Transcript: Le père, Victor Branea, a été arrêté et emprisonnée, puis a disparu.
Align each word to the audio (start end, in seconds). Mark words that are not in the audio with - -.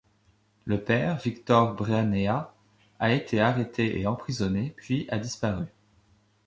Le 0.65 0.81
père, 0.83 1.17
Victor 1.17 1.75
Branea, 1.75 2.51
a 2.99 3.13
été 3.13 3.39
arrêté 3.39 3.99
et 3.99 4.07
emprisonnée, 4.07 4.73
puis 4.75 5.05
a 5.11 5.19
disparu. 5.19 5.65